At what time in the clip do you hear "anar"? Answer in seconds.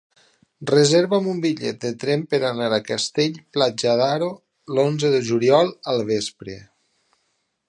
2.49-2.71